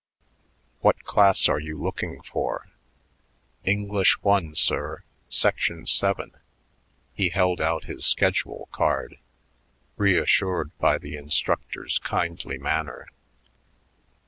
"What 0.79 1.03
class 1.03 1.47
are 1.47 1.59
you 1.59 1.77
looking 1.79 2.23
for?" 2.23 2.65
"English 3.63 4.19
One, 4.23 4.55
sir, 4.55 5.03
Section 5.29 5.85
Seven." 5.85 6.31
He 7.13 7.29
held 7.29 7.61
out 7.61 7.83
his 7.83 8.03
schedule 8.03 8.67
card, 8.71 9.19
reassured 9.97 10.75
by 10.79 10.97
the 10.97 11.15
instructor's 11.17 11.99
kindly 11.99 12.57
manner. 12.57 13.09